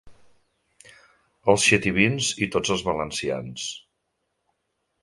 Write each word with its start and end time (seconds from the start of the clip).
Els 1.53 1.67
xativins 1.73 2.31
i 2.47 2.51
tots 2.57 2.75
els 2.77 2.85
valencians. 2.89 3.71